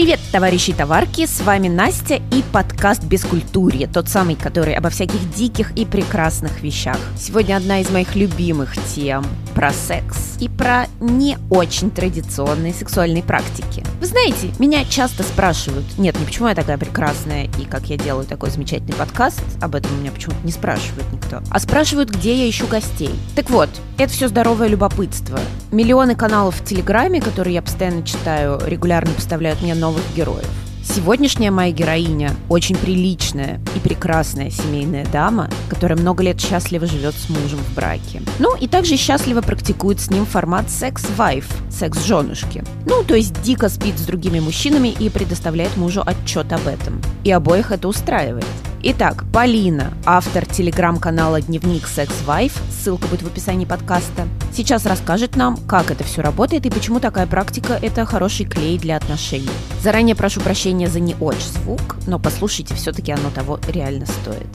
[0.00, 5.76] Привет, товарищи товарки, с вами Настя и подкаст «Бескультурье», тот самый, который обо всяких диких
[5.76, 6.96] и прекрасных вещах.
[7.18, 9.26] Сегодня одна из моих любимых тем
[9.60, 13.84] про секс и про не очень традиционные сексуальные практики.
[14.00, 18.24] Вы знаете, меня часто спрашивают, нет, не почему я такая прекрасная и как я делаю
[18.24, 22.66] такой замечательный подкаст, об этом меня почему-то не спрашивает никто, а спрашивают, где я ищу
[22.68, 23.10] гостей.
[23.36, 23.68] Так вот,
[23.98, 25.38] это все здоровое любопытство.
[25.72, 30.48] Миллионы каналов в Телеграме, которые я постоянно читаю, регулярно поставляют мне новых героев.
[30.82, 37.28] Сегодняшняя моя героиня очень приличная и прекрасная семейная дама, которая много лет счастливо живет с
[37.28, 38.22] мужем в браке.
[38.38, 42.64] Ну и также счастливо практикует с ним формат секс-вайф, секс-женушки.
[42.86, 47.00] Ну, то есть дико спит с другими мужчинами и предоставляет мужу отчет об этом.
[47.24, 48.46] И обоих это устраивает.
[48.82, 55.58] Итак, Полина, автор телеграм-канала «Дневник Секс Вайф», ссылка будет в описании подкаста, сейчас расскажет нам,
[55.58, 59.50] как это все работает и почему такая практика– это хороший клей для отношений.
[59.82, 64.48] Заранее прошу прощения за не очень звук, но послушайте, все-таки оно того реально стоит.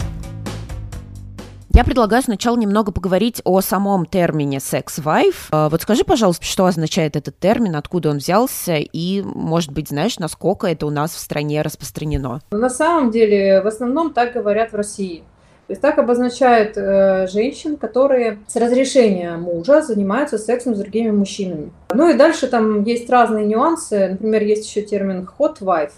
[1.75, 5.49] Я предлагаю сначала немного поговорить о самом термине секс-вайф.
[5.51, 10.67] Вот скажи, пожалуйста, что означает этот термин, откуда он взялся, и, может быть, знаешь, насколько
[10.67, 12.39] это у нас в стране распространено?
[12.51, 15.25] На самом деле, в основном так говорят в России.
[15.67, 21.73] То есть так обозначают э, женщин, которые с разрешения мужа занимаются сексом с другими мужчинами.
[21.93, 24.09] Ну и дальше там есть разные нюансы.
[24.11, 25.91] Например, есть еще термин hot wife,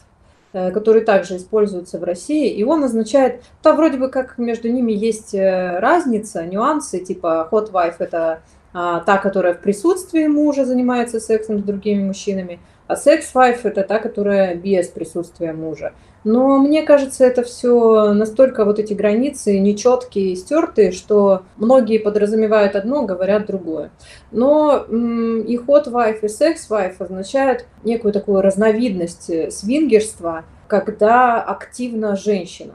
[0.73, 5.33] который также используется в России, и он означает, то вроде бы как между ними есть
[5.33, 8.41] э, разница, нюансы, типа hot wife это
[8.73, 13.83] а, та, которая в присутствии мужа занимается сексом с другими мужчинами, а секс wife это
[13.83, 15.93] та, которая без присутствия мужа.
[16.23, 22.75] Но мне кажется, это все настолько вот эти границы нечеткие и стертые, что многие подразумевают
[22.75, 23.91] одно, говорят другое.
[24.31, 32.73] Но и hot wife, и sex wife означают некую такую разновидность свингерства, когда активна женщина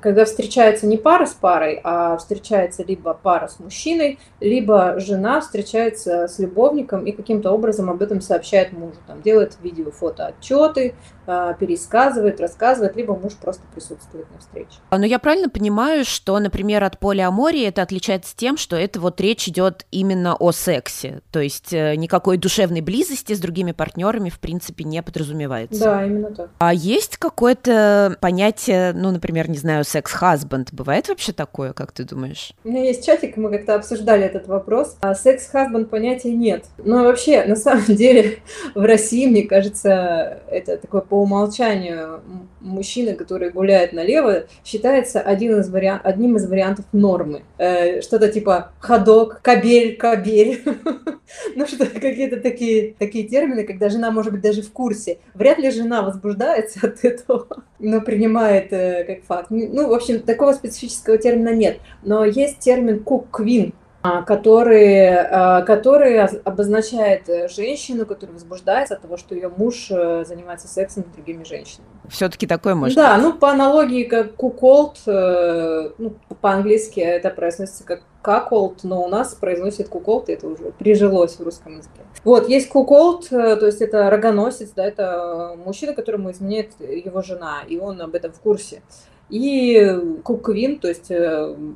[0.00, 6.28] когда встречается не пара с парой, а встречается либо пара с мужчиной, либо жена встречается
[6.28, 8.96] с любовником и каким-то образом об этом сообщает мужу.
[9.06, 10.94] Там, делает видео, фото, отчеты,
[11.30, 14.78] а, пересказывает, рассказывает, либо муж просто присутствует на встрече.
[14.88, 19.20] А, но я правильно понимаю, что, например, от полиамории это отличается тем, что это вот
[19.20, 24.40] речь идет именно о сексе, то есть э, никакой душевной близости с другими партнерами в
[24.40, 25.84] принципе не подразумевается.
[25.84, 26.48] Да, именно так.
[26.58, 30.72] А есть какое-то понятие, ну, например, не знаю, знаю, секс-хазбанд.
[30.72, 32.52] Бывает вообще такое, как ты думаешь?
[32.64, 34.96] У меня есть чатик, мы как-то обсуждали этот вопрос.
[35.00, 36.64] А секс-хазбанд понятия нет.
[36.78, 38.38] Но вообще, на самом деле,
[38.74, 42.22] в России, мне кажется, это такое по умолчанию
[42.60, 46.00] мужчина, который гуляет налево, считается один из вариан...
[46.02, 47.42] одним из вариантов нормы.
[47.58, 50.62] Э, что-то типа ходок, кабель, кабель.
[51.56, 55.18] ну, что какие-то такие, такие термины, когда жена может быть даже в курсе.
[55.34, 57.46] Вряд ли жена возбуждается от этого,
[57.78, 59.46] но принимает э, как факт.
[59.50, 61.78] Ну, в общем, такого специфического термина нет.
[62.02, 63.72] Но есть термин кук-квин,
[64.02, 70.68] который, а, который обозначает э, женщину, которая возбуждается от того, что ее муж э, занимается
[70.68, 71.88] сексом с другими женщинами.
[72.08, 73.24] Все-таки такое может Да, быть.
[73.24, 79.34] ну по аналогии как куколд, э, ну, по-английски это произносится как каколд, но у нас
[79.34, 82.02] произносит куколд, и это уже прижилось в русском языке.
[82.22, 87.78] Вот, есть куколд, то есть это рогоносец, да, это мужчина, которому изменяет его жена, и
[87.78, 88.82] он об этом в курсе.
[89.30, 91.10] И куквин, то есть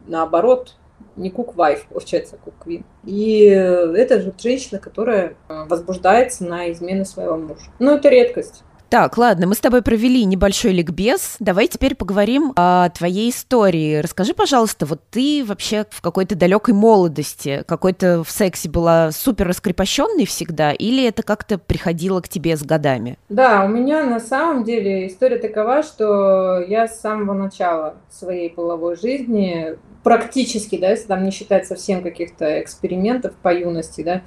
[0.07, 0.75] наоборот,
[1.17, 2.85] не кук-вайф, получается, кук-квин.
[3.05, 7.63] И это же женщина, которая э, возбуждается на измены своего мужа.
[7.79, 8.65] Ну, это редкость.
[8.93, 11.37] Так, ладно, мы с тобой провели небольшой ликбез.
[11.41, 13.97] Давай теперь поговорим о твоей истории.
[13.97, 20.27] Расскажи, пожалуйста, вот ты вообще в какой-то далекой молодости, какой-то в сексе была супер раскрепощенной
[20.27, 23.19] всегда, или это как-то приходило к тебе с годами?
[23.31, 28.97] Да, у меня на самом деле история такова, что я с самого начала своей половой
[28.97, 34.23] жизни практически, да, если там не считать совсем каких-то экспериментов по юности, да,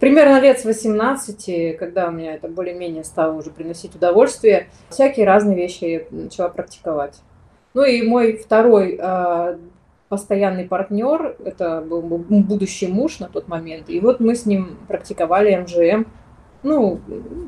[0.00, 5.56] примерно лет с 18, когда у меня это более-менее стало уже приносить удовольствие, всякие разные
[5.56, 7.20] вещи я начала практиковать.
[7.74, 9.58] Ну и мой второй э,
[10.08, 15.56] постоянный партнер, это был будущий муж на тот момент, и вот мы с ним практиковали
[15.56, 16.04] МЖМ,
[16.62, 17.00] ну,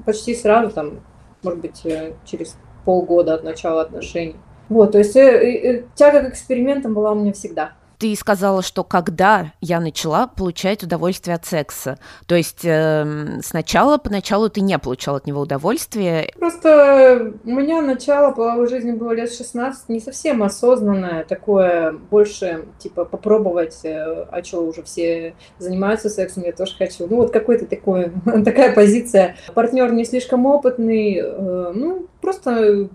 [0.07, 1.01] почти сразу, там,
[1.43, 4.37] может быть, э, через полгода от начала отношений.
[4.69, 7.73] Вот, то есть э, э, тяга к экспериментам была у меня всегда.
[7.99, 14.49] Ты сказала, что когда я начала получать удовольствие от секса, то есть э, сначала, поначалу
[14.51, 16.31] ты не получала от него удовольствия.
[16.39, 23.05] Просто у меня начало половой жизни было лет 16, не совсем осознанное, такое больше, типа,
[23.05, 27.07] попробовать, э, а что уже все занимаются сексом, я тоже хочу.
[27.09, 28.13] Ну, вот какой-то такой,
[28.45, 29.37] такая позиция.
[29.55, 32.89] Партнер не слишком опытный, э, ну, просто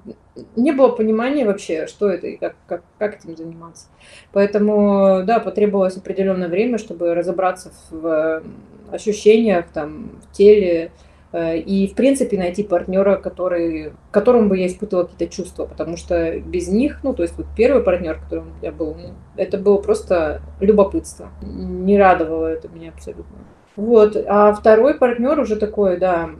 [0.55, 3.87] не было понимания вообще, что это и как, как, как этим заниматься.
[4.31, 8.43] Поэтому, да, потребовалось определенное время, чтобы разобраться в
[8.91, 10.91] ощущениях, там, в теле,
[11.31, 16.39] э, и, в принципе, найти партнера, который, которому бы я испытывала какие-то чувства, потому что
[16.39, 19.77] без них, ну, то есть вот первый партнер, который у меня был, ну, это было
[19.77, 21.29] просто любопытство.
[21.41, 23.37] Не радовало это меня абсолютно.
[23.75, 26.31] Вот, а второй партнер уже такой, да,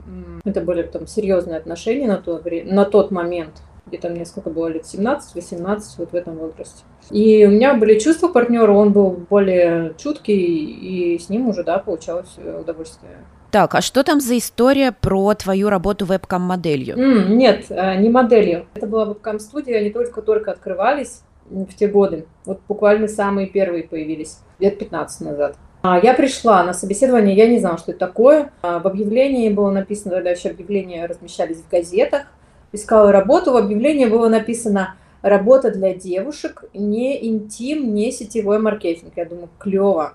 [0.44, 4.84] это были там серьезные отношения на, то, на тот момент, где-то мне сколько было лет,
[4.84, 6.84] 17-18, вот в этом возрасте.
[7.10, 11.78] И у меня были чувства партнера, он был более чуткий, и с ним уже, да,
[11.78, 13.12] получалось удовольствие.
[13.50, 16.96] Так, а что там за история про твою работу вебкам-моделью?
[16.96, 18.66] Mm, нет, э, не моделью.
[18.74, 22.26] Это была вебкам-студия, они только-только открывались в те годы.
[22.44, 25.56] Вот буквально самые первые появились, лет 15 назад.
[25.82, 28.52] А, я пришла на собеседование, я не знала, что это такое.
[28.62, 32.26] А, в объявлении было написано, тогда еще объявления размещались в газетах,
[32.72, 39.12] искала работу, в объявлении было написано «Работа для девушек, не интим, не сетевой маркетинг».
[39.16, 40.14] Я думаю, клево.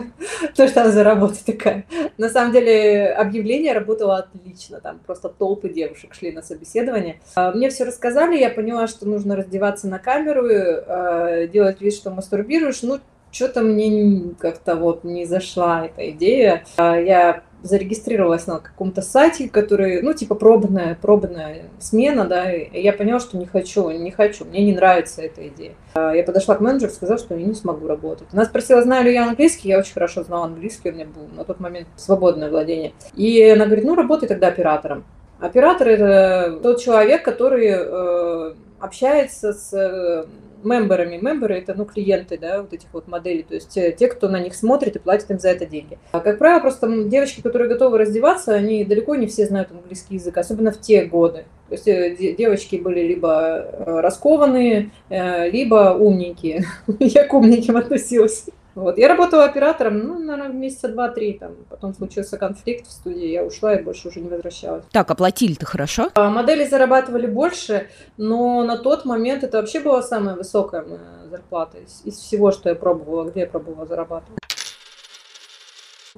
[0.56, 1.84] То, что она за работа такая.
[2.16, 4.80] На самом деле объявление работало отлично.
[4.80, 7.20] Там просто толпы девушек шли на собеседование.
[7.34, 12.10] А, мне все рассказали, я поняла, что нужно раздеваться на камеру, а, делать вид, что
[12.10, 12.82] мастурбируешь.
[12.82, 13.00] Ну,
[13.30, 16.64] что-то мне как-то вот не зашла эта идея.
[16.78, 22.92] А, я зарегистрировалась на каком-то сайте, который, ну, типа пробная, пробная смена, да, и я
[22.92, 25.72] поняла, что не хочу, не хочу, мне не нравится эта идея.
[25.94, 28.28] А, я подошла к менеджеру, сказала, что я не смогу работать.
[28.32, 31.44] Она спросила, знаю ли я английский, я очень хорошо знала английский, у меня был на
[31.44, 32.92] тот момент свободное владение.
[33.14, 35.04] И она говорит, ну, работай тогда оператором.
[35.38, 40.26] Оператор– это тот человек, который э, общается с э,
[40.62, 41.16] мемберами.
[41.16, 44.40] Мемберы– это ну, клиенты да, вот этих вот моделей, то есть те, те, кто на
[44.40, 45.98] них смотрит и платит им за это деньги.
[46.12, 50.36] А, как правило, просто девочки, которые готовы раздеваться, они далеко не все знают английский язык,
[50.36, 51.44] особенно в те годы.
[51.68, 56.64] То есть э, девочки были либо э, раскованные, э, либо умненькие.
[57.00, 58.46] Я к умненьким относилась.
[58.76, 58.98] Вот.
[58.98, 61.32] Я работала оператором, ну, наверное, месяца два-три.
[61.32, 61.56] Там.
[61.70, 64.84] Потом случился конфликт в студии, я ушла и больше уже не возвращалась.
[64.92, 66.10] Так, оплатили-то хорошо?
[66.14, 67.88] А, модели зарабатывали больше,
[68.18, 72.68] но на тот момент это вообще была самая высокая моя зарплата из, из всего, что
[72.68, 74.38] я пробовала, где я пробовала зарабатывать.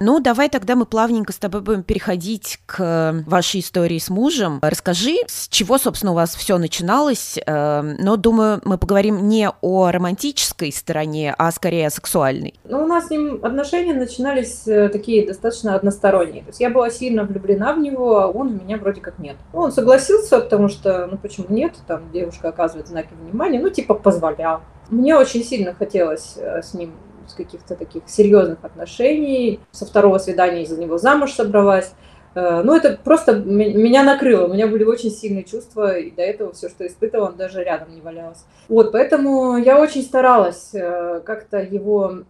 [0.01, 4.59] Ну, давай тогда мы плавненько с тобой будем переходить к вашей истории с мужем.
[4.63, 7.39] Расскажи, с чего, собственно, у вас все начиналось.
[7.47, 12.55] Эм, но, думаю, мы поговорим не о романтической стороне, а скорее о сексуальной.
[12.65, 16.43] Ну, у нас с ним отношения начинались э, такие достаточно односторонние.
[16.43, 19.37] То есть я была сильно влюблена в него, а он в меня вроде как нет.
[19.53, 21.75] Он согласился, потому что, ну, почему нет?
[21.87, 24.61] Там девушка оказывает знаки внимания, ну, типа, позволял.
[24.91, 26.93] Мне очень сильно хотелось э, с ним
[27.29, 29.61] с каких-то таких серьезных отношений.
[29.71, 31.93] Со второго свидания из-за него замуж собралась.
[32.35, 34.47] Э, ну, это просто меня накрыло.
[34.47, 37.95] У меня были очень сильные чувства, и до этого все, что испытывала, он даже рядом
[37.95, 38.45] не валялось.
[38.69, 42.25] Вот, поэтому я очень старалась э, как-то его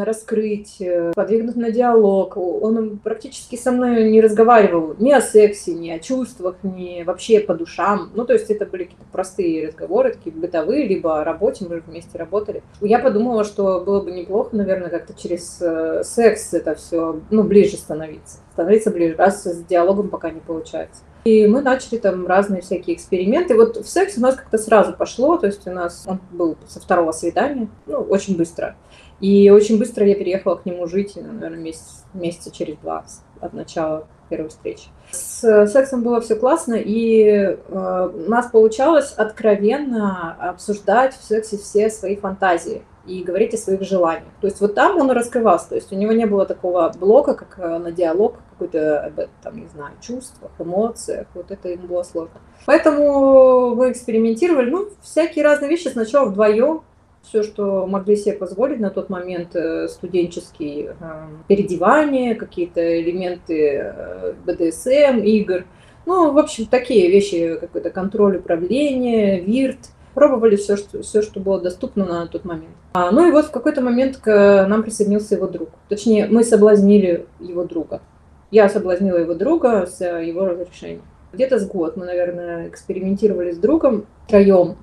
[0.00, 2.36] раскрыть, э, подвигнуть на диалог.
[2.36, 7.54] Он практически со мной не разговаривал ни о сексе, ни о чувствах, ни вообще по
[7.54, 8.10] душам.
[8.14, 12.18] Ну, то есть это были какие-то простые разговоры, такие бытовые, либо о работе, мы вместе
[12.18, 12.62] работали.
[12.80, 17.76] Я подумала, что было бы неплохо, наверное, как-то через э, секс это все, ну, ближе
[17.76, 18.38] становиться.
[18.52, 21.02] Становиться ближе, раз с диалогом пока не получается.
[21.24, 23.54] И мы начали там разные всякие эксперименты.
[23.54, 26.80] Вот в секс у нас как-то сразу пошло, то есть у нас он был со
[26.80, 28.76] второго свидания, ну, очень быстро.
[29.20, 33.04] И очень быстро я переехала к нему жить, наверное, месяц, месяца через два
[33.40, 34.88] от начала первой встречи.
[35.10, 41.90] С сексом было все классно, и э, у нас получалось откровенно обсуждать в сексе все
[41.90, 44.32] свои фантазии и говорить о своих желаниях.
[44.40, 47.58] То есть вот там он раскрывался, то есть у него не было такого блока, как
[47.58, 52.40] э, на диалог, какой-то, там, не знаю, чувствах, эмоциях, вот это ему было сложно.
[52.66, 56.82] Поэтому мы экспериментировали, ну, всякие разные вещи сначала вдвоем,
[57.22, 64.34] все, что могли себе позволить на тот момент э, студенческие э, переодевания, какие-то элементы э,
[64.44, 65.64] БДСМ, игр.
[66.06, 69.90] Ну, в общем, такие вещи, какой-то контроль управления, вирт.
[70.14, 72.74] Пробовали все, что, все, что было доступно на тот момент.
[72.94, 75.70] А, ну и вот в какой-то момент к нам присоединился его друг.
[75.88, 78.00] Точнее, мы соблазнили его друга.
[78.50, 81.02] Я соблазнила его друга с его разрешением.
[81.32, 84.76] Где-то с год мы, наверное, экспериментировали с другом втроем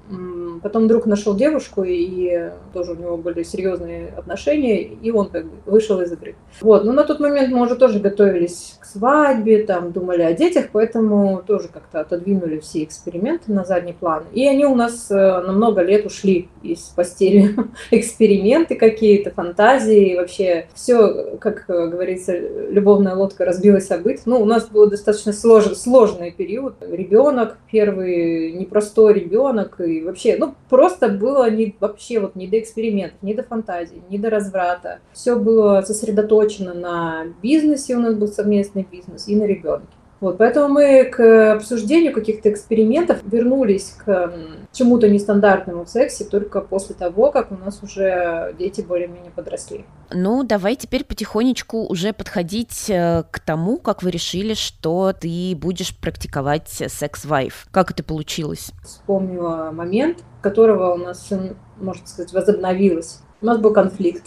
[0.65, 5.51] потом друг нашел девушку, и тоже у него были серьезные отношения, и он как бы
[5.67, 6.35] вышел из игры.
[6.59, 10.69] Вот, но на тот момент мы уже тоже готовились к свадьбе, там думали о детях,
[10.71, 14.23] поэтому тоже как-то отодвинули все эксперименты на задний план.
[14.33, 17.55] И они у нас э, на много лет ушли из постели.
[17.91, 24.21] Эксперименты какие-то, фантазии, вообще все, как говорится, любовная лодка разбилась о быт.
[24.25, 26.77] Ну, у нас был достаточно сложный, сложный период.
[26.81, 29.34] Ребенок, первый непростой ребенок,
[29.83, 34.17] и вообще, ну, просто было не, вообще вот не до экспериментов, не до фантазии, не
[34.17, 34.99] до разврата.
[35.13, 39.87] Все было сосредоточено на бизнесе, у нас был совместный бизнес, и на ребенке.
[40.25, 44.33] Вот, поэтому мы к обсуждению каких-то экспериментов вернулись к
[44.71, 49.85] чему-то нестандартному в сексе только после того, как у нас уже дети более-менее подросли.
[50.09, 55.95] Ну, давай теперь потихонечку уже подходить э, к тому, как вы решили, что ты будешь
[55.95, 57.67] практиковать секс-вайф.
[57.69, 58.71] Как это получилось?
[58.83, 61.31] Вспомнила момент, которого у нас,
[61.77, 63.19] можно сказать, возобновилось.
[63.43, 64.23] У нас был конфликт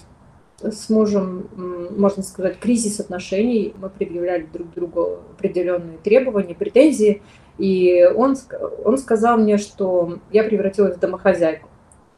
[0.61, 1.49] с мужем,
[1.97, 3.75] можно сказать, кризис отношений.
[3.81, 7.23] Мы предъявляли друг другу определенные требования, претензии.
[7.59, 8.37] И он,
[8.85, 11.69] он сказал мне, что я превратилась в домохозяйку.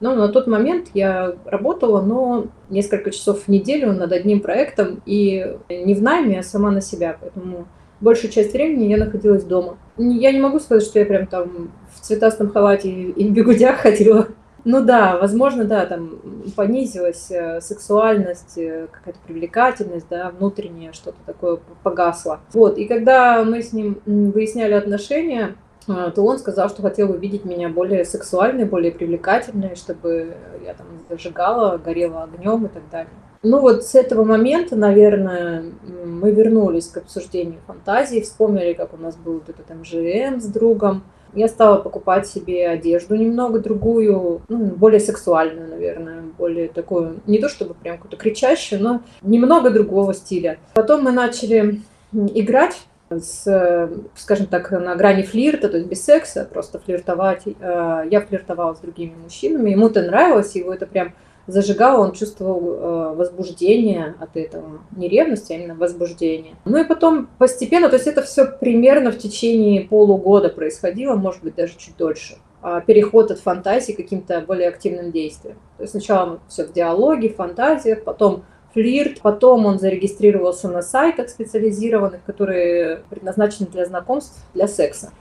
[0.01, 5.57] Но на тот момент я работала, но несколько часов в неделю над одним проектом, и
[5.69, 7.19] не в найме, а сама на себя.
[7.21, 7.69] Поэтому
[8.01, 9.77] большую часть времени я находилась дома.
[9.99, 14.29] Я не могу сказать, что я прям там в цветастом халате и бегудях ходила
[14.65, 16.21] ну да, возможно, да, там
[16.57, 22.41] понизилась э, сексуальность, э, какая-то привлекательность, да, внутреннее что-то такое погасло.
[22.53, 25.57] Вот, и когда мы с ним выясняли отношения,
[25.89, 30.87] э, то он сказал, что хотел увидеть меня более сексуальной, более привлекательной, чтобы я там
[31.09, 33.13] зажигала, горела огнем и так далее.
[33.43, 35.65] Ну вот с этого момента, наверное,
[36.05, 41.03] мы вернулись к обсуждению фантазии, вспомнили, как у нас был вот этот МЖМ с другом,
[41.35, 47.49] я стала покупать себе одежду немного другую, ну, более сексуальную, наверное, более такую, не то
[47.49, 50.59] чтобы прям какую-то кричащую, но немного другого стиля.
[50.75, 51.81] Потом мы начали
[52.13, 52.77] играть
[53.11, 57.43] с, скажем так, на грани флирта, то есть без секса, просто флиртовать.
[57.61, 61.13] Э, я флиртовала с другими мужчинами, ему это нравилось, его это прям
[61.51, 64.81] зажигало, он чувствовал э, возбуждение от этого.
[64.97, 66.55] Не ревность, а именно возбуждение.
[66.65, 71.55] Ну и потом постепенно, то есть это все примерно в течение полугода происходило, может быть,
[71.55, 72.37] даже чуть дольше.
[72.63, 75.57] А переход от фантазии к каким-то более активным действиям.
[75.77, 81.29] То есть сначала все в диалоге, в фантазиях, потом флирт, потом он зарегистрировался на сайтах
[81.29, 85.13] специализированных, которые предназначены для знакомств, для секса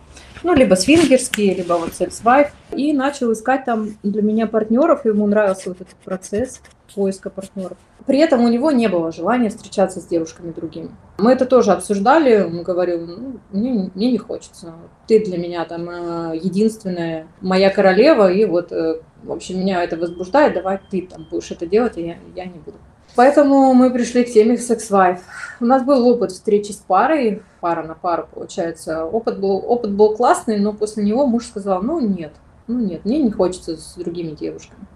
[0.44, 5.70] ну, либо свингерские, либо вот секс-вайф, и начал искать там для меня партнеров, ему нравился
[5.70, 6.62] вот этот процесс
[6.94, 7.78] поиска партнеров.
[8.06, 10.90] При этом у него не было желания встречаться с девушками другими.
[11.20, 14.74] Мы это тоже обсуждали, он говорил, ну, мне, мне не хочется,
[15.08, 19.98] ты для меня там э, единственная моя королева, и вот, э, в общем, меня это
[19.98, 22.78] возбуждает, давай ты там будешь это делать, а я, я не буду.
[23.16, 25.20] Поэтому мы пришли к теме секс-вайф.
[25.60, 29.06] У нас был опыт встречи с парой, пара на пару, получается.
[29.06, 32.34] Опыт был, опыт был классный, но после него муж сказал, ну нет,
[32.68, 34.88] ну нет, мне не хочется с другими девушками.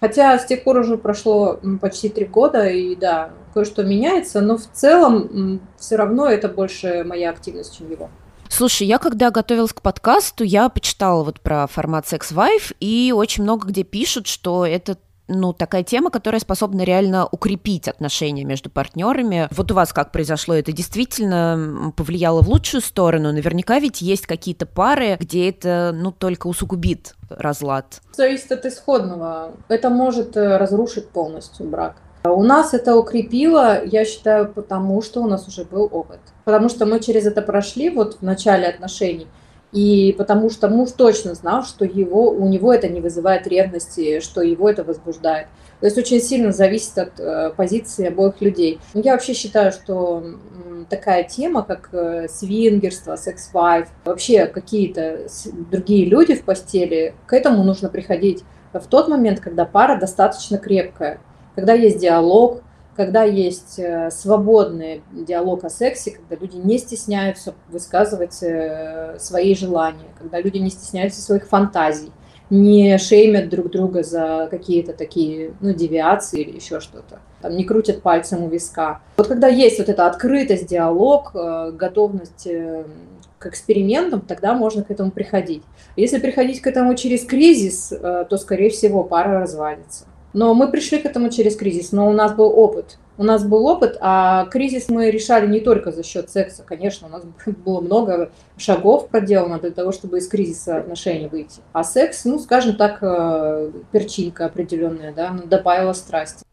[0.00, 4.66] Хотя с тех пор уже прошло почти три года, и да, кое-что меняется, но в
[4.72, 8.10] целом все равно это больше моя активность, чем его.
[8.48, 13.68] Слушай, я когда готовилась к подкасту, я почитала вот про формат секс-вайф, и очень много
[13.68, 14.96] где пишут, что это
[15.28, 19.48] ну, такая тема, которая способна реально укрепить отношения между партнерами.
[19.50, 20.54] Вот у вас как произошло?
[20.54, 23.32] Это действительно повлияло в лучшую сторону?
[23.32, 28.00] Наверняка ведь есть какие-то пары, где это, ну, только усугубит разлад.
[28.12, 29.52] Зависит от исходного.
[29.68, 31.96] Это может э, разрушить полностью брак.
[32.24, 36.20] У нас это укрепило, я считаю, потому что у нас уже был опыт.
[36.44, 39.26] Потому что мы через это прошли вот в начале отношений–
[39.72, 44.40] и потому что муж точно знал, что его, у него это не вызывает ревности, что
[44.40, 45.48] его это возбуждает.
[45.80, 48.78] То есть очень сильно зависит от э, позиции обоих людей.
[48.94, 55.26] Но я вообще считаю, что э, такая тема, как э, свингерство, секс-вайф, вообще какие-то
[55.70, 61.20] другие люди в постели, к этому нужно приходить в тот момент, когда пара достаточно крепкая,
[61.54, 62.62] когда есть диалог,
[62.96, 70.08] когда есть э, свободный диалог о сексе, когда люди не стесняются высказывать э, свои желания,
[70.18, 72.10] когда люди не стесняются своих фантазий,
[72.48, 78.00] не шеймят друг друга за какие-то такие, ну, девиации или еще что-то, там, не крутят
[78.02, 79.02] пальцем у виска.
[79.18, 82.48] Вот когда есть вот эта открытость, диалог, э, готовность
[83.38, 85.62] к экспериментам, тогда можно к этому приходить.
[85.96, 90.06] Если приходить к этому через кризис, то, скорее всего, пара развалится.
[90.36, 92.98] Но мы пришли к этому через кризис, но у нас был опыт.
[93.16, 96.62] у нас был опыт, а кризис мы решали не только за счет секса.
[96.62, 97.22] Конечно, у нас
[97.64, 101.62] было много шагов проделано для того, чтобы из кризиса отношений выйти.
[101.72, 106.44] А секс, ну, скажем так, э, перчинка определенная, да, добавила страсть.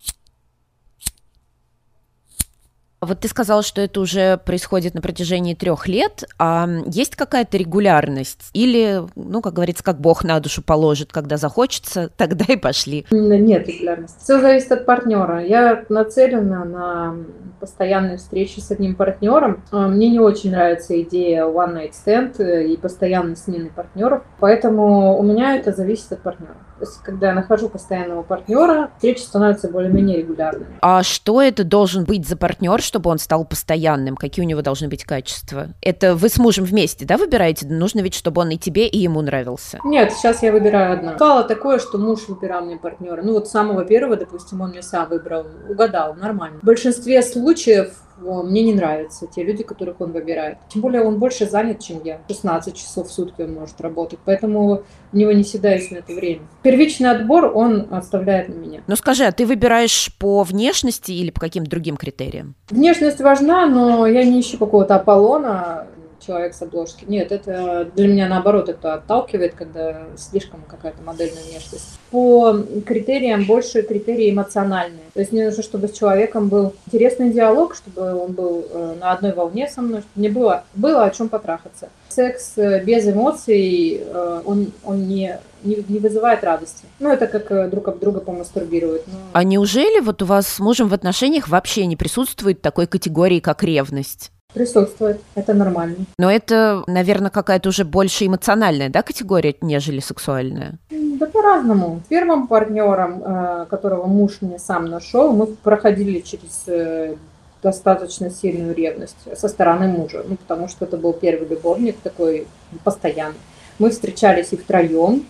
[3.05, 6.24] Вот ты сказала, что это уже происходит на протяжении трех лет.
[6.39, 8.50] А есть какая-то регулярность?
[8.53, 13.05] Или, ну, как говорится, как Бог на душу положит, когда захочется, тогда и пошли?
[13.12, 14.17] Нет регулярности.
[14.24, 15.43] Все зависит от партнера.
[15.43, 17.15] Я нацелена на
[17.60, 19.63] постоянные встречи с одним партнером.
[19.72, 25.24] А, мне не очень нравится идея one night stand и постоянной смены партнеров, поэтому у
[25.24, 26.57] меня это зависит от партнера.
[26.84, 30.68] Есть, когда я нахожу постоянного партнера, встречи становятся более-менее регулярными.
[30.82, 34.18] А что это должен быть за партнер, чтобы он стал постоянным?
[34.18, 35.70] Какие у него должны быть качества?
[35.82, 37.66] Это вы с мужем вместе, да, выбираете?
[37.68, 39.80] Нужно ведь, чтобы он и тебе, и ему нравился.
[39.86, 41.16] Нет, сейчас я выбираю одна.
[41.16, 43.22] Стало такое, что муж выбирал мне партнера.
[43.22, 46.60] Ну вот самого первого, допустим, он мне сам выбрал, угадал, нормально.
[46.62, 50.58] В большинстве случаев мне не нравятся те люди, которых он выбирает.
[50.70, 52.20] Тем более он больше занят, чем я.
[52.27, 56.13] 16 часов в сутки он может работать, поэтому у него не всегда есть на это
[56.13, 56.41] время.
[56.62, 58.82] Первичный отбор он оставляет на меня.
[58.88, 62.55] Ну скажи, а ты выбираешь по внешности или по каким-то другим критериям?
[62.70, 65.88] Внешность важна, но я не ищу какого-то Аполлона,
[66.25, 67.06] человек с обложки.
[67.08, 72.00] Нет, это для меня наоборот это отталкивает, когда слишком какая-то модельная внешность.
[72.12, 75.03] По критериям больше критерии эмоциональные.
[75.13, 79.12] То есть мне нужно, чтобы с человеком был интересный диалог, чтобы он был э, на
[79.12, 81.89] одной волне со мной, чтобы мне было, было о чем потрахаться.
[82.10, 86.86] Секс э, без эмоций, э, он, он не не, не вызывает радости.
[87.00, 89.03] Ну, это как друг об друга помастурбируют.
[89.08, 89.13] Но...
[89.32, 93.63] А неужели вот у вас с мужем в отношениях вообще не присутствует такой категории, как
[93.63, 94.33] ревность?
[94.53, 96.05] Присутствует, это нормально.
[96.19, 100.77] Но это, наверное, какая-то уже больше эмоциональная, да, категория, нежели сексуальная?
[100.91, 102.01] Да по-разному.
[102.10, 107.15] Первым партнером, э, которого муж мне сам нашел, мы проходили через э,
[107.63, 112.48] достаточно сильную ревность со стороны мужа, ну, потому что это был первый любовник такой
[112.83, 113.39] постоянный.
[113.79, 115.25] Мы встречались и втроем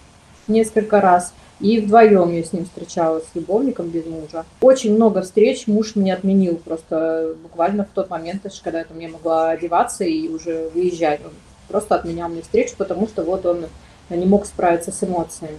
[0.48, 4.46] несколько раз, и вдвоем я с ним встречалась, с любовником без мужа.
[4.62, 9.08] Очень много встреч муж мне отменил просто буквально в тот момент, когда я там не
[9.08, 11.22] могла одеваться и уже выезжать.
[11.24, 11.32] Он
[11.68, 13.66] просто отменял мне встречу, потому что вот он
[14.10, 15.58] не мог справиться с эмоциями.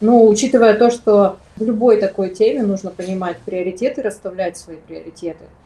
[0.00, 5.61] Ну, учитывая то, что в любой такой теме нужно понимать приоритеты, расставлять свои приоритеты– Э,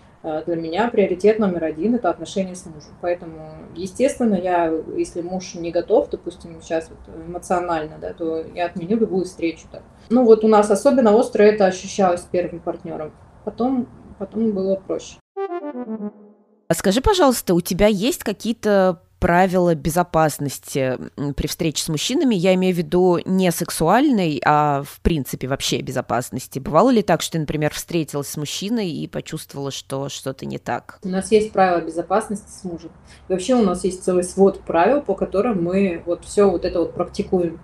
[0.47, 2.97] для меня приоритет номер один– это отношения с мужем.
[3.01, 8.99] Поэтому, естественно, я, если муж не готов, допустим, сейчас вот эмоционально, да, то я отменю
[8.99, 9.67] любую встречу.
[9.71, 9.83] Так.
[10.11, 13.13] Ну вот у нас особенно остро это ощущалось с первым партнером.
[13.45, 15.17] Потом, потом было проще.
[16.69, 20.99] А скажи, пожалуйста, у тебя есть какие-то правила безопасности
[21.37, 22.35] при встрече с мужчинами.
[22.35, 26.59] Я имею в виду не сексуальной, а в принципе вообще безопасности.
[26.59, 30.99] Бывало ли так, что ты, например, встретилась с мужчиной и почувствовала, что что-то не так?
[31.03, 32.91] У нас есть правила безопасности с мужем.
[33.29, 36.81] И вообще у нас есть целый свод правил, по которым мы вот все вот это
[36.81, 37.61] вот практикуем.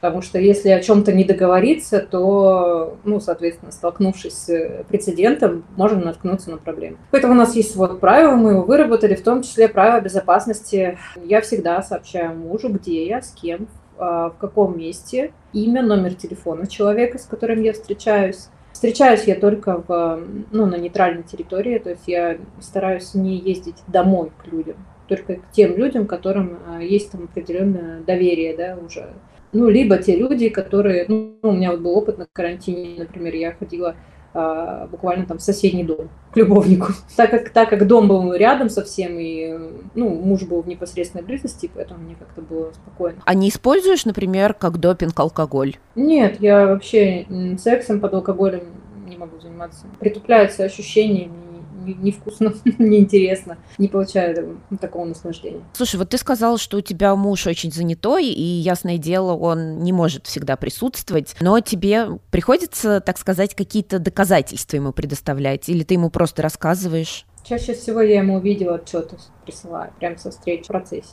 [0.00, 6.50] Потому что если о чем-то не договориться, то, ну, соответственно, столкнувшись с прецедентом, можно наткнуться
[6.50, 6.98] на проблему.
[7.10, 10.98] Поэтому у нас есть свод правил, мы его выработали, в том числе правила безопасности.
[11.24, 13.66] Я всегда сообщаю мужу, где я, с кем,
[13.98, 18.48] а, в каком месте, имя, номер телефона человека, с которым я встречаюсь.
[18.72, 20.20] Встречаюсь я только в,
[20.52, 24.76] ну, на нейтральной территории, то есть я стараюсь не ездить домой к людям,
[25.08, 29.08] только к тем людям, которым а, есть там определенное доверие, да, уже
[29.52, 33.52] ну, либо те люди, которые, ну, у меня вот был опыт на карантине, например, я
[33.52, 33.96] ходила
[34.34, 36.92] а, буквально там в соседний дом к любовнику.
[37.16, 39.58] Так как, так как дом был рядом совсем, и
[39.94, 43.20] ну, муж был в непосредственной близости, поэтому мне как-то было спокойно.
[43.24, 45.76] А не используешь, например, как допинг алкоголь?
[45.94, 47.26] Нет, я вообще
[47.58, 48.64] сексом под алкоголем
[49.08, 49.86] не могу заниматься.
[49.98, 51.30] Притупляются ощущения,
[51.78, 55.62] невкусно, неинтересно, не получаю такого наслаждения.
[55.72, 59.92] Слушай, вот ты сказала, что у тебя муж очень занятой, и, ясное дело, он не
[59.92, 66.10] может всегда присутствовать, но тебе приходится, так сказать, какие-то доказательства ему предоставлять, или ты ему
[66.10, 67.26] просто рассказываешь?
[67.44, 71.08] Чаще всего я ему видео отчеты присылаю, прямо со встречи в процессе.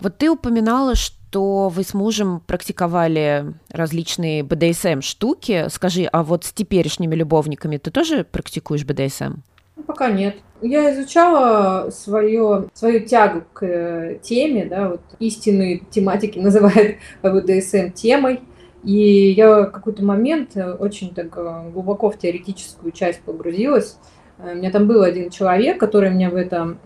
[0.00, 5.66] Вот ты упоминала, что что вы с мужем практиковали различные БДСМ-штуки.
[5.68, 9.34] Скажи, а вот с теперешними любовниками ты тоже практикуешь БДСМ?
[9.76, 10.38] Ну, пока нет.
[10.60, 18.40] Я изучала свое, свою тягу к э, теме, да, вот истинные тематики называют БДСМ темой.
[18.82, 23.98] И я в какой-то момент очень так э, глубоко в теоретическую часть погрузилась.
[24.42, 26.76] У меня там был один человек, который меня в это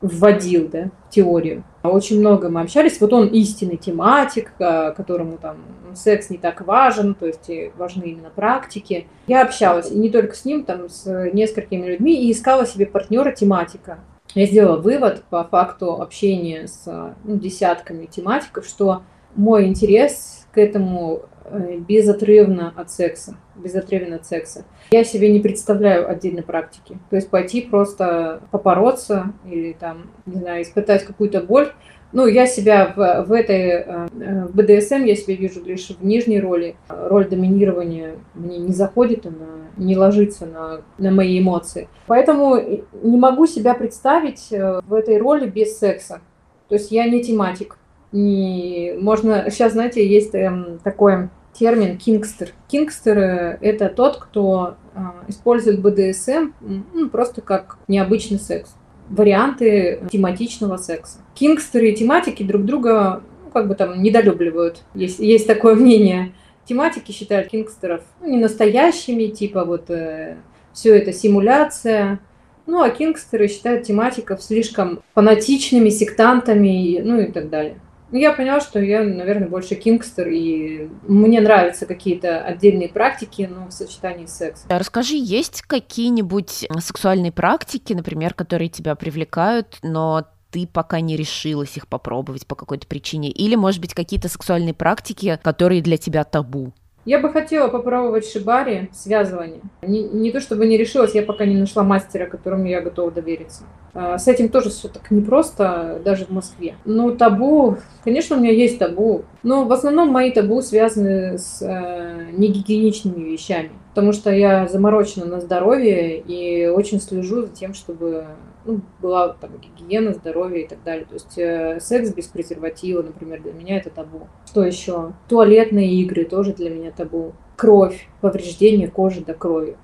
[0.00, 1.64] вводил, да, в теорию.
[1.82, 3.00] Очень много мы общались.
[3.00, 5.56] Вот он истинный тематик, а, которому там
[5.94, 9.06] секс не так важен, то есть важны именно практики.
[9.26, 13.32] Я общалась и не только с ним, там с несколькими людьми и искала себе партнера
[13.32, 13.98] тематика.
[14.34, 19.02] Я сделала вывод по факту общения с ну, десятками тематиков, что
[19.36, 24.64] мой интерес к этому э, безотрывно от секса, безотрывно от секса.
[24.90, 26.98] Я себе не представляю отдельной практики.
[27.10, 31.72] То есть пойти просто попороться или там, не знаю, испытать какую-то боль.
[32.12, 34.06] Ну, я себя в, в этой, э,
[34.46, 36.76] в БДСМ я себя вижу лишь в нижней роли.
[36.88, 41.88] Роль доминирования мне не заходит, она не ложится на, на мои эмоции.
[42.06, 42.56] Поэтому
[43.02, 46.20] не могу себя представить э, в этой роли без секса.
[46.68, 47.78] То есть я не тематик.
[48.14, 48.94] Не...
[49.00, 49.50] Можно...
[49.50, 52.50] Сейчас, знаете, есть эм, такой термин кингстер.
[52.68, 53.18] Кингстер–
[53.60, 58.76] это тот, кто э, использует БДСМ ну, просто как необычный секс.
[59.08, 61.18] Варианты тематичного секса.
[61.34, 64.82] Кингстеры и тематики друг друга ну, как бы там недолюбливают.
[64.94, 66.32] Есть, есть такое мнение.
[66.66, 70.36] Тематики считают кингстеров ну, не настоящими, типа вот э,
[70.72, 72.20] все это симуляция.
[72.66, 77.76] Ну, а кингстеры считают тематиков слишком фанатичными, сектантами, ну и так далее.
[78.14, 83.66] Ну, я поняла, что я, наверное, больше кингстер, и мне нравятся какие-то отдельные практики, но
[83.66, 84.68] в сочетании с сексом.
[84.70, 91.88] Расскажи, есть какие-нибудь сексуальные практики, например, которые тебя привлекают, но ты пока не решилась их
[91.88, 93.32] попробовать по какой-то причине?
[93.32, 96.72] Или, может быть, какие-то сексуальные практики, которые для тебя табу?
[97.04, 99.60] Я бы хотела попробовать шибари, связывание.
[99.82, 103.64] Не, не то чтобы не решилась, я пока не нашла мастера, которому я готова довериться.
[103.92, 106.76] А, с этим тоже все так непросто, даже в Москве.
[106.86, 112.30] Ну, табу, конечно, у меня есть табу, но в основном мои табу связаны с э,
[112.32, 118.24] негигиеничными вещами, потому что я заморочена на здоровье и очень слежу за тем, чтобы
[118.64, 121.04] ну, была там гигиена, здоровье и так далее.
[121.04, 124.28] То есть э, секс без презерватива, например, для меня это табу.
[124.46, 125.12] Что еще?
[125.28, 127.32] Туалетные игры тоже для меня табу.
[127.56, 129.76] Кровь, повреждение кожи до крови.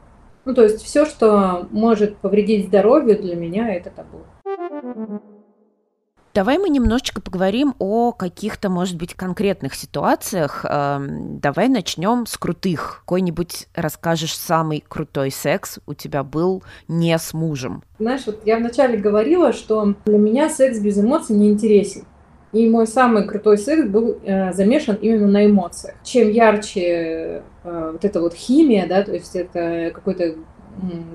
[0.45, 4.21] Ну, то есть все, что может повредить здоровью, для меня это табу.
[6.33, 10.65] Давай мы немножечко поговорим о каких-то, может быть, конкретных ситуациях.
[10.69, 13.01] Эм, давай начнем с крутых.
[13.01, 17.83] Какой-нибудь расскажешь самый крутой секс у тебя был не с мужем.
[17.99, 22.05] Знаешь, вот я вначале говорила, что для меня секс без эмоций не интересен.
[22.53, 25.97] И мой самый крутой секс был э, замешан именно на эмоциях.
[26.05, 30.37] Чем ярче э, вот эта вот химия, да, то есть это какой-то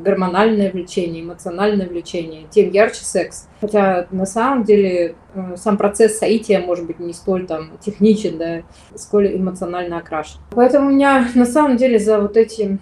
[0.04, 3.48] гормональное влечение, эмоциональное влечение, тем ярче секс.
[3.62, 8.62] Хотя на самом деле э, сам процесс соития может быть не столь там техничен, да,
[8.96, 10.40] сколь эмоционально окрашен.
[10.52, 12.80] Поэтому у меня на самом деле за вот эти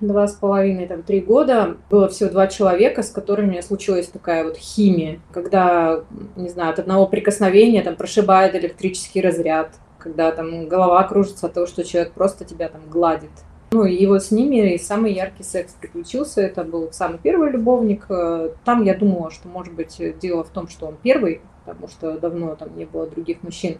[0.00, 4.06] два с половиной, там, три года было всего два человека, с которыми у меня случилась
[4.06, 6.04] такая вот химия, когда,
[6.36, 11.66] не знаю, от одного прикосновения там прошибает электрический разряд, когда там голова кружится от того,
[11.66, 13.30] что человек просто тебя там гладит.
[13.76, 16.40] Ну и вот с ними самый яркий секс приключился.
[16.40, 18.06] Это был самый первый любовник.
[18.08, 22.18] Э, там я думала, что, может быть, дело в том, что он первый, потому что
[22.18, 23.76] давно там не было других мужчин.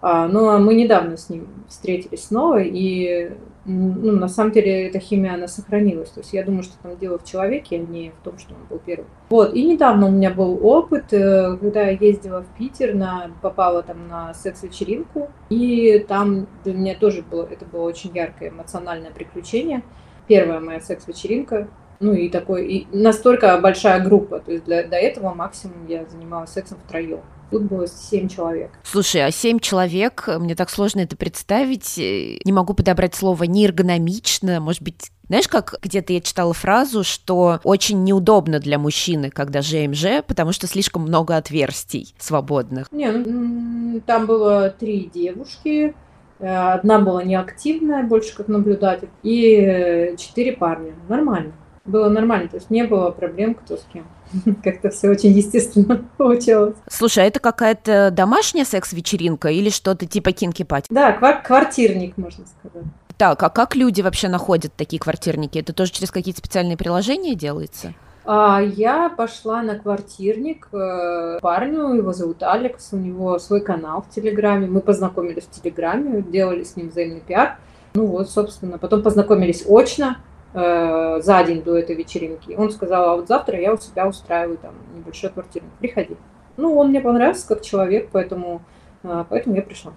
[0.00, 3.30] А, но мы недавно с ним встретились снова, и
[3.66, 6.10] ну, на самом деле эта химия, она сохранилась.
[6.10, 8.60] То есть я думаю, что там дело в человеке, а не в том, что он
[8.70, 9.08] был первым.
[9.28, 13.82] Вот, и недавно у меня был опыт, э, когда я ездила в Питер, на, попала
[13.82, 19.82] там на секс-вечеринку, и там для меня тоже было, это было очень яркое эмоциональное приключение.
[20.28, 25.34] Первая моя секс-вечеринка, ну и такой, и настолько большая группа, то есть для, до этого
[25.34, 27.20] максимум я занималась сексом втроем.
[27.50, 28.70] Тут было семь человек.
[28.82, 31.96] Слушай, а семь человек, мне так сложно это представить.
[31.96, 34.60] Не могу подобрать слово неэргономично.
[34.60, 40.24] Может быть, знаешь, как где-то я читала фразу, что очень неудобно для мужчины, когда ЖМЖ,
[40.26, 42.90] потому что слишком много отверстий свободных.
[42.92, 45.94] Не, ну, там было три девушки,
[46.38, 50.94] э, одна была неактивная, больше как наблюдатель, и четыре парня.
[51.08, 51.52] Нормально.
[51.86, 54.04] Было нормально, то есть не было проблем, кто с кем.
[54.64, 56.76] Как-то все очень естественно получилось.
[56.88, 60.86] Слушай, а это какая-то домашняя секс-вечеринка или что-то типа кинки-пати?
[60.90, 62.86] Да, квартирник, можно сказать.
[63.16, 65.58] Так, а как люди вообще находят такие квартирники?
[65.58, 67.94] Это тоже через какие-то специальные приложения делается?
[68.26, 74.12] А я пошла на квартирник э, парню, его зовут Алекс, у него свой канал в
[74.12, 74.66] Телеграме.
[74.66, 77.56] Мы познакомились в Телеграме, делали с ним взаимный пиар.
[77.94, 80.18] Ну вот, собственно, потом познакомились очно.
[80.58, 82.54] Э, за день до этой вечеринки.
[82.56, 86.16] Он сказал, а вот завтра я у себя устраиваю там небольшой квартирник, приходи.
[86.56, 88.62] Ну, он мне понравился как человек, поэтому,
[89.02, 89.92] э, поэтому я пришла.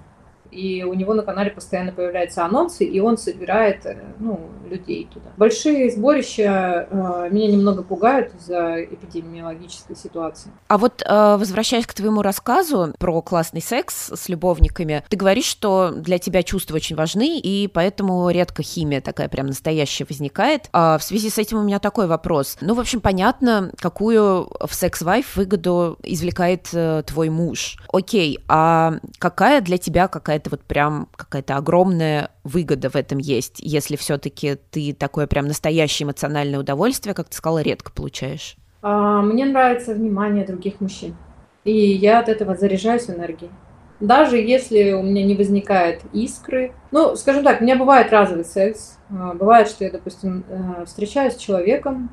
[0.52, 5.30] И у него на канале постоянно появляются анонсы, и он собирает э, ну, людей туда.
[5.38, 10.52] Большие сборища э, меня немного пугают из-за эпидемиологической ситуации.
[10.68, 15.92] А вот э, возвращаясь к твоему рассказу про классный секс с любовниками, ты говоришь, что
[15.92, 20.70] для тебя чувства очень важны, и поэтому редко химия такая прям настоящая возникает.
[20.72, 22.58] А в связи с этим у меня такой вопрос.
[22.62, 27.78] Ну, в общем, понятно, какую в секс-вайф выгоду извлекает э, твой муж.
[27.92, 30.08] Окей, а какая для тебя
[30.39, 36.06] какая-то вот прям какая-то огромная выгода в этом есть, если все-таки ты такое прям настоящее
[36.06, 38.56] эмоциональное удовольствие, как ты сказала, редко получаешь?
[38.82, 41.15] А, мне нравится внимание других мужчин.
[41.65, 43.52] И я от этого заряжаюсь энергией.
[43.99, 46.71] Даже если у меня не возникает искры.
[46.91, 48.97] Ну, скажем так, у меня бывает разовый секс.
[49.10, 52.10] А, бывает, что я, допустим, э, встречаюсь с человеком,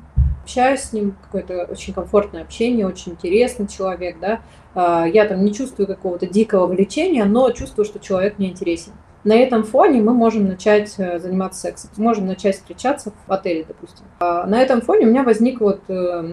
[0.47, 4.39] общаюсь с ним, какое-то очень комфортное общение, очень интересный человек, да.
[4.73, 8.93] А, я там не чувствую какого-то дикого влечения, но чувствую, что человек мне интересен.
[9.25, 14.05] На этом фоне мы можем начать э, заниматься сексом, можем начать встречаться в отеле, допустим.
[14.19, 16.31] А на этом фоне у меня возник вот, э,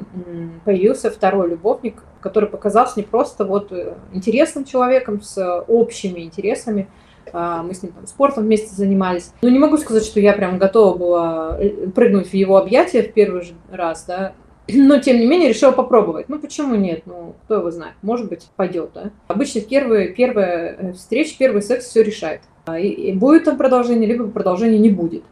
[0.65, 6.87] появился второй любовник, который показался мне просто вот э, интересным человеком с общими интересами.
[7.33, 9.33] А, мы с ним там спортом вместе занимались.
[9.43, 11.59] Но не могу сказать, что я прям готова была
[11.95, 14.33] прыгнуть в его объятия в первый же раз, да.
[14.69, 16.29] Но, тем не менее, решила попробовать.
[16.29, 17.03] Ну, почему нет?
[17.07, 17.95] Ну, кто его знает.
[18.03, 19.11] Может быть, пойдет, да?
[19.29, 22.43] Обычно первые, первая встреча, первый секс все решает.
[22.67, 25.25] А, и, и будет там продолжение, либо продолжения не будет.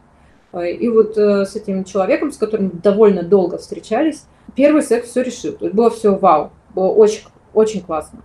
[0.51, 4.25] А, и вот э, с этим человеком, с которым довольно долго встречались,
[4.55, 5.57] первый секс все решил.
[5.59, 8.19] Было все вау, было очень, очень классно.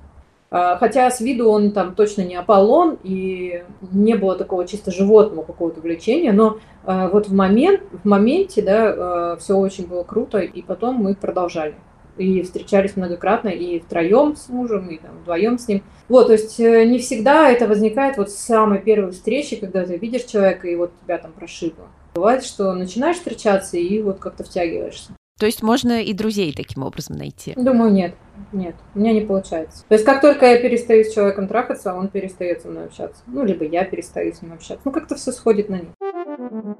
[0.50, 5.44] А, хотя с виду он там точно не Аполлон, и не было такого чисто животного
[5.44, 10.94] какого-то влечения, но вот в, момент, в моменте, да, все очень было круто, и потом
[10.94, 11.74] мы продолжали
[12.18, 15.82] и встречались многократно и втроем с мужем, и там, вдвоем с ним.
[16.08, 19.96] Вот, то есть э, не всегда это возникает вот с самой первой встречи, когда ты
[19.96, 21.86] видишь человека, и вот тебя там прошибло.
[22.14, 25.12] Бывает, что начинаешь встречаться и вот как-то втягиваешься.
[25.38, 27.54] То есть можно и друзей таким образом найти?
[27.54, 28.14] Думаю, нет.
[28.52, 29.84] Нет, у меня не получается.
[29.88, 33.22] То есть как только я перестаю с человеком трахаться, он перестает со мной общаться.
[33.26, 34.80] Ну, либо я перестаю с ним общаться.
[34.84, 36.78] Ну, как-то все сходит на нет.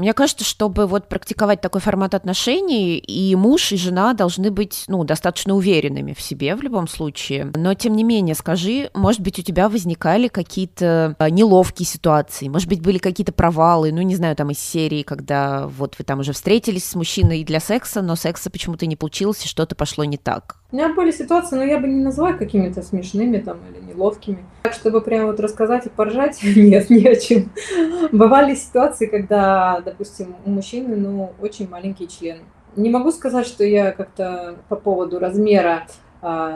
[0.00, 5.04] Мне кажется, чтобы вот практиковать такой формат отношений, и муж, и жена должны быть, ну,
[5.04, 7.52] достаточно уверенными в себе в любом случае.
[7.54, 12.66] Но, тем не менее, скажи, может быть, у тебя возникали какие-то а, неловкие ситуации, может
[12.66, 16.32] быть, были какие-то провалы, ну, не знаю, там из серии, когда вот вы там уже
[16.32, 20.59] встретились с мужчиной для секса, но секса почему-то не получилось, и что-то пошло не так.
[20.72, 24.44] У меня были ситуации, но я бы не назвала какими-то смешными там или неловкими.
[24.62, 27.50] Так, чтобы прямо вот рассказать и поржать, нет, не о чем.
[28.12, 32.38] Бывали ситуации, когда, допустим, у мужчины, ну, очень маленький член.
[32.76, 35.88] Не могу сказать, что я как-то по поводу размера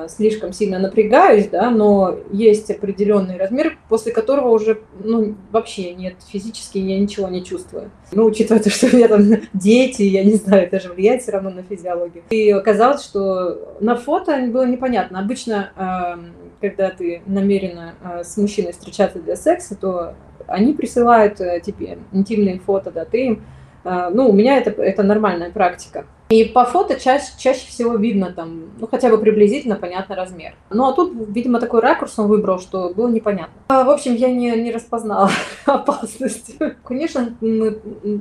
[0.08, 6.78] слишком сильно напрягаюсь, да, но есть определенный размер, после которого уже ну, вообще нет, физически
[6.78, 7.90] я ничего не чувствую.
[8.12, 9.22] Ну, учитывая то, что у меня там
[9.54, 12.24] дети, я не знаю, это же влияет все равно на физиологию.
[12.30, 15.18] И оказалось, что на фото было непонятно.
[15.18, 16.18] Обычно, а,
[16.60, 20.14] когда ты намерена а, с мужчиной встречаться для секса, то
[20.46, 23.42] они присылают э, тебе интимные фото, да, ты им
[23.84, 26.06] ну, у меня это, это нормальная практика.
[26.34, 30.56] И по фото чаще, чаще всего видно там, ну, хотя бы приблизительно понятный размер.
[30.68, 33.54] Ну, а тут, видимо, такой ракурс он выбрал, что было непонятно.
[33.68, 35.30] А, в общем, я не, не распознала
[35.64, 36.56] опасность.
[36.82, 37.78] Конечно, мы,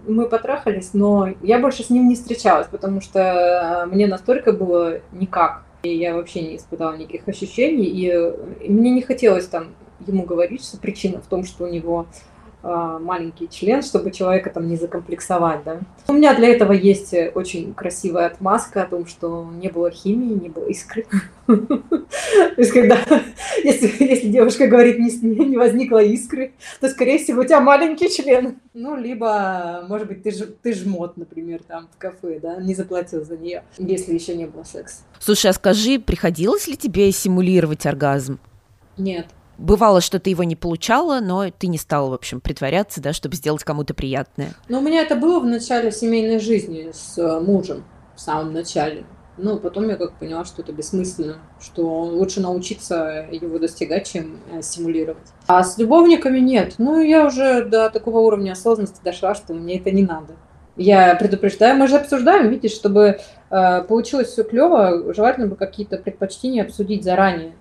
[0.08, 5.64] мы потрахались, но я больше с ним не встречалась, потому что мне настолько было никак.
[5.82, 9.70] И я вообще не испытала никаких ощущений, и, мне не хотелось там
[10.06, 12.33] ему говорить, что причина в том, что у него а,
[12.64, 15.82] маленький член, чтобы человека там не закомплексовать, да.
[16.08, 20.50] У меня для этого есть очень красивая отмазка о том, что не было химии, не
[20.50, 21.06] было искры.
[21.46, 22.98] То есть, когда,
[23.64, 25.10] если, если девушка говорит, не,
[25.46, 28.60] не возникло искры, то, скорее всего, у тебя маленький член.
[28.74, 33.26] Ну, либо, может быть, ты, ж, ты жмот, например, там в кафе, да, не заплатил
[33.26, 35.04] за нее, если еще не было секса.
[35.20, 38.40] Слушай, а скажи, приходилось ли тебе симулировать оргазм?
[38.98, 43.14] Нет бывало, что ты его не получала, но ты не стала, в общем, притворяться, да,
[43.14, 44.54] чтобы сделать кому-то приятное.
[44.70, 47.84] Ну, у меня это было в начале семейной жизни с э, мужем,
[48.16, 49.06] в самом начале.
[49.38, 54.62] Ну, потом я как поняла, что это бессмысленно, что лучше научиться его достигать, чем э,
[54.62, 55.28] стимулировать.
[55.48, 56.76] А с любовниками нет.
[56.78, 60.36] Ну, я уже до такого уровня осознанности дошла, что мне это не надо.
[60.76, 66.64] Я предупреждаю, мы же обсуждаем, видишь, чтобы э, получилось все клево, желательно бы какие-то предпочтения
[66.64, 67.54] обсудить заранее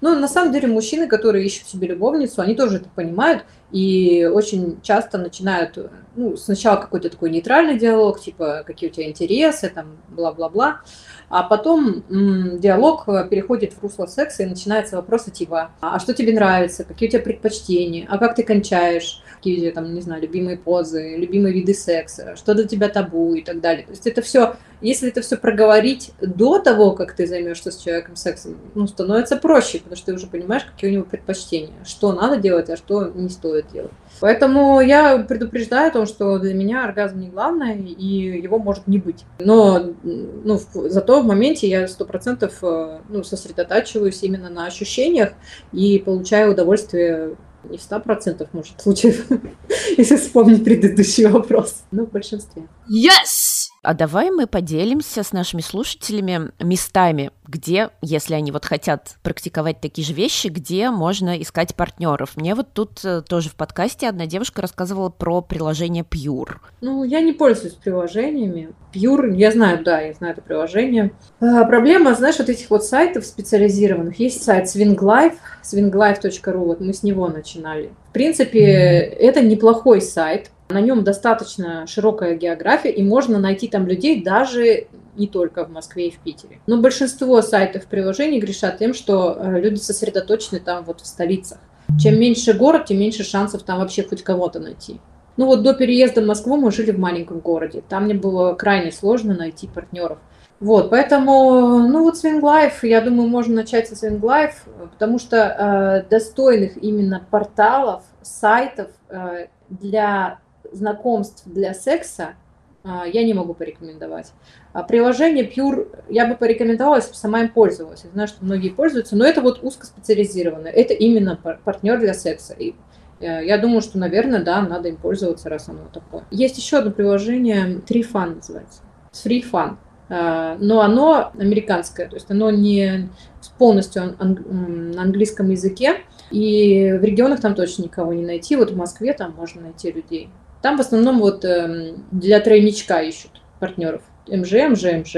[0.00, 4.80] Но на самом деле мужчины, которые ищут себе любовницу, они тоже это понимают и очень
[4.82, 5.78] часто начинают,
[6.16, 10.80] ну, сначала какой-то такой нейтральный диалог, типа, какие у тебя интересы, там, бла-бла-бла,
[11.28, 16.32] а потом м, диалог переходит в русло секса и начинаются вопросы типа, а что тебе
[16.32, 21.16] нравится, какие у тебя предпочтения, а как ты кончаешь, какие там, не знаю, любимые позы,
[21.16, 23.86] любимые виды секса, что для тебя табу и так далее.
[23.86, 28.16] То есть это все, если это все проговорить до того, как ты займешься с человеком
[28.16, 32.36] сексом, ну, становится проще, потому что ты уже понимаешь, какие у него предпочтения, что надо
[32.36, 33.92] делать, а что не стоит делать.
[34.20, 38.98] Поэтому я предупреждаю о том, что для меня оргазм не главное, и его может не
[38.98, 39.24] быть.
[39.38, 45.32] Но ну, зато в моменте я сто процентов э, ну, сосредотачиваюсь именно на ощущениях
[45.72, 47.36] и получаю удовольствие
[47.68, 49.26] не в 100% может случаев,
[49.96, 52.62] если вспомнить предыдущий вопрос, но в большинстве.
[52.88, 53.49] Yes!
[53.82, 60.06] А давай мы поделимся с нашими слушателями местами, где, если они вот хотят практиковать такие
[60.06, 62.36] же вещи, где можно искать партнеров.
[62.36, 66.56] Мне вот тут э, тоже в подкасте одна девушка рассказывала про приложение Pure.
[66.82, 68.68] Ну, я не пользуюсь приложениями.
[68.92, 71.12] Pure, я знаю, да, я знаю это приложение.
[71.40, 74.18] А, проблема, знаешь, вот этих вот сайтов специализированных.
[74.18, 77.92] Есть сайт swinglife, swinglife.ru, вот мы с него начинали.
[78.10, 84.22] В принципе, это неплохой сайт, на нем достаточно широкая география, и можно найти там людей
[84.22, 86.60] даже не только в Москве и в Питере.
[86.66, 91.58] Но большинство сайтов приложений грешат тем, что э, люди сосредоточены там вот в столицах.
[92.00, 95.00] Чем меньше город, тем меньше шансов там вообще хоть кого-то найти.
[95.36, 97.82] Ну вот до переезда в Москву мы жили в маленьком городе.
[97.88, 100.18] Там мне было крайне сложно найти партнеров.
[100.60, 104.56] Вот, поэтому, ну вот Swing Life, я думаю, можно начать со Swing Life,
[104.92, 110.38] потому что э, достойных именно порталов, сайтов э, для
[110.72, 112.34] знакомств для секса
[112.82, 114.32] а, я не могу порекомендовать.
[114.72, 118.04] А приложение Pure я бы порекомендовала, если бы сама им пользовалась.
[118.04, 120.72] Я знаю, что многие пользуются, но это вот узкоспециализированное.
[120.72, 122.54] Это именно партнер для секса.
[122.54, 122.74] И
[123.20, 126.24] э, я думаю, что, наверное, да, надо им пользоваться, раз оно такое.
[126.30, 128.80] Есть еще одно приложение, Free Fun называется.
[129.12, 129.76] Free Fun.
[130.08, 133.10] А, но оно американское, то есть оно не
[133.58, 135.98] полностью на английском языке,
[136.30, 138.56] и в регионах там точно никого не найти.
[138.56, 140.30] Вот в Москве там можно найти людей.
[140.62, 144.02] Там в основном вот эм, для тройничка ищут партнеров.
[144.28, 145.16] МЖ, МЖ, МЖ.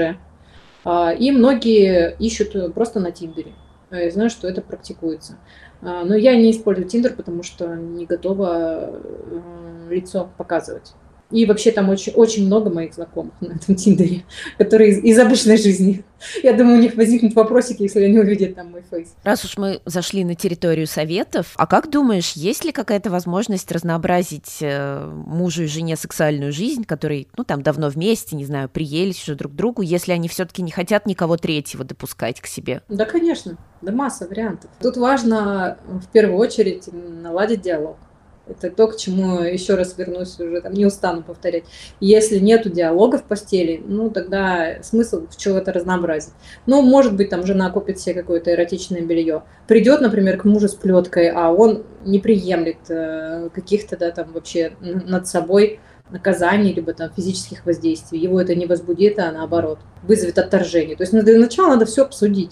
[0.85, 3.53] А, и многие ищут просто на Тиндере.
[3.89, 5.37] А я знаю, что это практикуется.
[5.81, 10.93] А, но я не использую Тиндер, потому что не готова э, лицо показывать.
[11.33, 14.23] И вообще там очень, очень много моих знакомых на этом Тиндере,
[14.59, 16.03] которые из, из обычной жизни.
[16.43, 19.15] Я думаю, у них возникнут вопросики, если они увидят там мой фейс.
[19.23, 24.59] Раз уж мы зашли на территорию советов, а как думаешь, есть ли какая-то возможность разнообразить
[24.61, 29.35] э, мужу и жене сексуальную жизнь, которые, ну, там давно вместе, не знаю, приелись уже
[29.35, 32.83] друг к другу, если они все-таки не хотят никого третьего допускать к себе?
[32.89, 33.57] Да, конечно.
[33.81, 34.69] Да масса вариантов.
[34.79, 37.97] Тут важно в первую очередь наладить диалог.
[38.45, 41.63] Это то, к чему еще раз вернусь уже, там, не устану повторять.
[42.01, 46.33] Если нету диалога в постели, ну, тогда смысл в чего-то разнообразить.
[46.65, 49.43] Ну, может быть, там жена купит себе какое-то эротичное белье.
[49.65, 54.73] Придет, например, к мужу с плеткой, а он не приемлет э, каких-то, да, там, вообще
[54.81, 55.79] над собой
[56.09, 58.19] наказаний, либо там физических воздействий.
[58.19, 60.97] Его это не возбудит, а наоборот, вызовет отторжение.
[60.97, 62.51] То есть для начала надо все обсудить.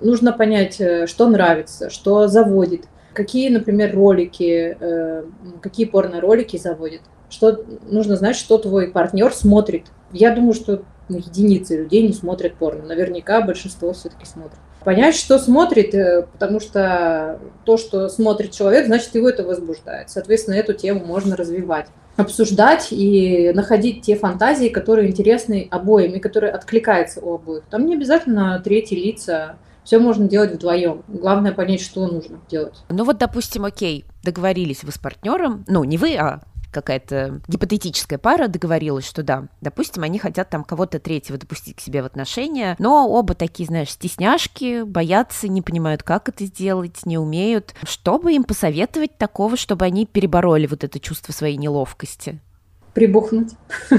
[0.00, 2.86] Нужно понять, э, что нравится, что заводит,
[3.16, 5.24] какие, например, ролики, э,
[5.62, 7.00] какие порно-ролики заводят.
[7.28, 9.86] Что нужно знать, что твой партнер смотрит.
[10.12, 12.84] Я думаю, что единицы людей не смотрят порно.
[12.84, 14.58] Наверняка большинство все-таки смотрит.
[14.84, 20.10] Понять, что смотрит, э, потому что то, что смотрит человек, значит, его это возбуждает.
[20.10, 26.50] Соответственно, эту тему можно развивать обсуждать и находить те фантазии, которые интересны обоим и которые
[26.50, 27.64] откликаются у обоих.
[27.68, 31.04] Там не обязательно третьи лица все можно делать вдвоем.
[31.06, 32.74] Главное понять, что нужно делать.
[32.88, 38.48] Ну вот, допустим, окей, договорились вы с партнером, ну не вы, а какая-то гипотетическая пара
[38.48, 43.08] договорилась, что да, допустим, они хотят там кого-то третьего допустить к себе в отношения, но
[43.08, 47.74] оба такие, знаешь, стесняшки, боятся, не понимают, как это сделать, не умеют.
[47.84, 52.40] Что бы им посоветовать такого, чтобы они перебороли вот это чувство своей неловкости?
[52.92, 53.52] Прибухнуть.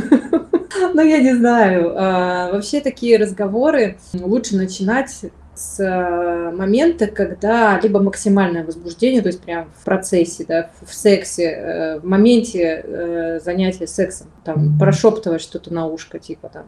[0.93, 1.93] Ну, я не знаю.
[1.95, 5.25] А, вообще такие разговоры лучше начинать
[5.57, 11.43] с э, момента, когда либо максимальное возбуждение, то есть прям в процессе, да, в сексе,
[11.45, 16.65] э, в моменте э, занятия сексом, там, прошептывать что-то на ушко, типа там,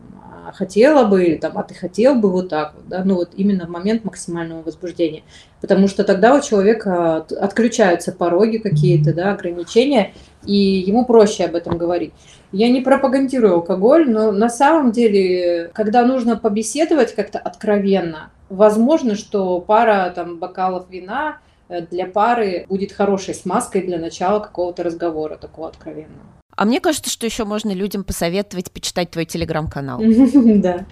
[0.48, 2.32] а хотела бы, или там, а ты хотел бы?
[2.32, 5.22] вот так вот, да, ну вот именно в момент максимального возбуждения,
[5.62, 10.14] потому что тогда у человека отключаются пороги какие-то, да, ограничения,
[10.46, 12.14] и ему проще об этом говорить.
[12.52, 19.60] Я не пропагандирую алкоголь, но на самом деле, когда нужно побеседовать как-то откровенно, возможно, что
[19.62, 25.70] пара там бокалов вина э, для пары будет хорошей смазкой для начала какого-то разговора такого
[25.70, 26.22] откровенного.
[26.56, 30.02] А мне кажется, что еще можно людям посоветовать почитать твой телеграм-канал.
[30.60, 30.86] Да.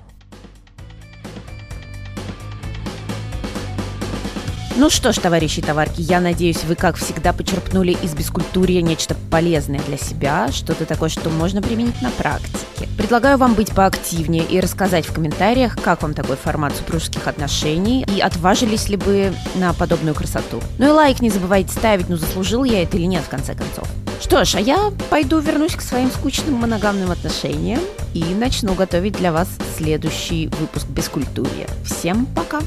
[4.80, 9.16] Ну что ж, товарищи и товарки, я надеюсь, вы, как всегда, почерпнули из бескультурья нечто
[9.32, 12.88] полезное для себя, что-то такое, что можно применить на практике.
[12.96, 18.20] Предлагаю вам быть поактивнее и рассказать в комментариях, как вам такой формат супружеских отношений и
[18.20, 20.62] отважились ли бы на подобную красоту.
[20.78, 23.88] Ну и лайк не забывайте ставить, ну заслужил я это или нет, в конце концов.
[24.22, 27.82] Что ж, а я пойду вернусь к своим скучным моногамным отношениям
[28.14, 31.68] и начну готовить для вас следующий выпуск Бескультурья.
[31.84, 32.60] Всем пока!